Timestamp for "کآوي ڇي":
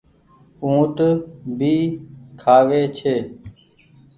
2.41-3.15